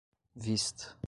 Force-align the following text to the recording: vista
vista 0.35 0.97